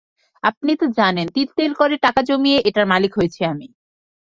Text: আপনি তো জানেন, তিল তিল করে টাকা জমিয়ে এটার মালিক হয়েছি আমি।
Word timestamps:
আপনি 0.43 0.71
তো 0.75 0.85
জানেন, 0.97 1.27
তিল 1.35 1.49
তিল 1.57 1.71
করে 1.73 1.95
টাকা 2.05 2.21
জমিয়ে 2.29 2.59
এটার 2.69 2.85
মালিক 2.87 3.11
হয়েছি 3.17 3.41
আমি। 3.51 3.67